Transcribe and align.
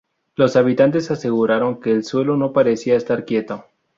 Los 0.35 0.55
habitantes 0.55 1.11
aseguraron 1.11 1.79
que 1.79 1.91
el 1.91 2.03
suelo 2.03 2.35
no 2.35 2.53
parecía 2.53 2.95
estar 2.95 3.23
quieto. 3.23 3.65